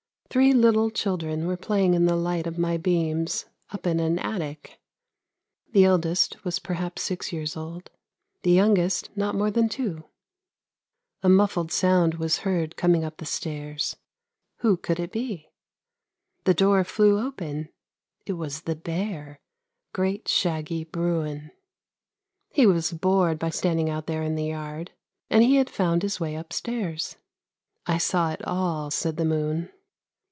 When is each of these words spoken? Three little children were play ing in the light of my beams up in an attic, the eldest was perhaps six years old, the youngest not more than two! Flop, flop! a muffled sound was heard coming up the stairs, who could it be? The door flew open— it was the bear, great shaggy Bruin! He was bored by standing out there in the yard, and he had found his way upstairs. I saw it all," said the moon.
Three 0.31 0.53
little 0.53 0.89
children 0.89 1.45
were 1.45 1.57
play 1.57 1.83
ing 1.83 1.93
in 1.93 2.05
the 2.05 2.15
light 2.15 2.47
of 2.47 2.57
my 2.57 2.77
beams 2.77 3.47
up 3.71 3.85
in 3.85 3.99
an 3.99 4.17
attic, 4.17 4.79
the 5.73 5.83
eldest 5.83 6.41
was 6.45 6.57
perhaps 6.57 7.01
six 7.01 7.33
years 7.33 7.57
old, 7.57 7.89
the 8.43 8.51
youngest 8.51 9.09
not 9.13 9.35
more 9.35 9.51
than 9.51 9.67
two! 9.67 9.91
Flop, 9.95 10.01
flop! 11.19 11.23
a 11.23 11.27
muffled 11.29 11.71
sound 11.73 12.13
was 12.13 12.37
heard 12.39 12.77
coming 12.77 13.03
up 13.03 13.17
the 13.17 13.25
stairs, 13.25 13.97
who 14.59 14.77
could 14.77 15.01
it 15.01 15.11
be? 15.11 15.49
The 16.45 16.53
door 16.53 16.85
flew 16.85 17.19
open— 17.19 17.67
it 18.25 18.31
was 18.33 18.61
the 18.61 18.77
bear, 18.77 19.41
great 19.91 20.29
shaggy 20.29 20.85
Bruin! 20.85 21.51
He 22.47 22.65
was 22.65 22.93
bored 22.93 23.37
by 23.37 23.49
standing 23.49 23.89
out 23.89 24.07
there 24.07 24.23
in 24.23 24.35
the 24.35 24.45
yard, 24.45 24.93
and 25.29 25.43
he 25.43 25.57
had 25.57 25.69
found 25.69 26.03
his 26.03 26.21
way 26.21 26.35
upstairs. 26.35 27.17
I 27.85 27.97
saw 27.97 28.31
it 28.31 28.41
all," 28.47 28.89
said 28.91 29.17
the 29.17 29.25
moon. 29.25 29.69